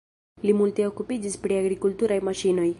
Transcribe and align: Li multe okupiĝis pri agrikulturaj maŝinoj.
Li 0.45 0.55
multe 0.61 0.87
okupiĝis 0.87 1.37
pri 1.45 1.61
agrikulturaj 1.61 2.23
maŝinoj. 2.31 2.69